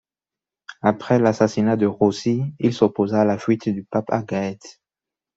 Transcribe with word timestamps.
Après 0.81 1.19
l'assassinat 1.19 1.75
de 1.77 1.85
Rossi, 1.85 2.55
il 2.59 2.73
s'opposa 2.73 3.21
à 3.21 3.23
la 3.23 3.37
fuite 3.37 3.69
du 3.69 3.83
pape 3.83 4.09
à 4.09 4.23
Gaète. 4.23 4.81